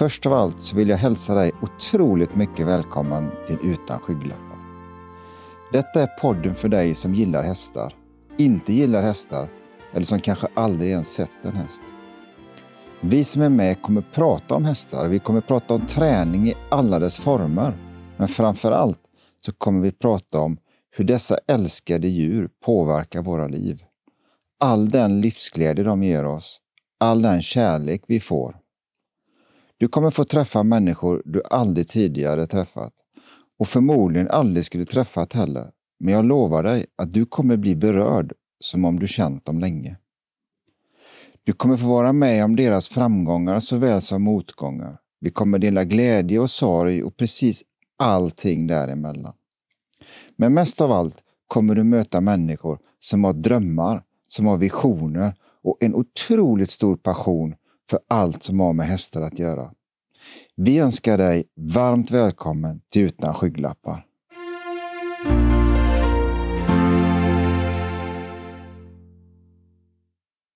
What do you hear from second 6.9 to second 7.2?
som